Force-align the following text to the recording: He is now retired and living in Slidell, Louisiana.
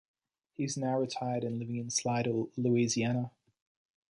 He 0.53 0.63
is 0.63 0.77
now 0.77 0.99
retired 0.99 1.43
and 1.43 1.59
living 1.59 1.75
in 1.77 1.91
Slidell, 1.91 2.49
Louisiana. 2.57 3.29